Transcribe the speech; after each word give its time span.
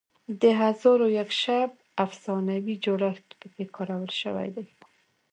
د 0.41 0.43
هزار 0.61 0.99
و 1.05 1.07
یک 1.19 1.29
شب 1.43 1.69
افسانوي 2.05 2.75
جوړښت 2.85 3.27
پکې 3.39 3.63
کارول 3.75 4.11
شوی 4.21 4.49
دی. 4.55 4.67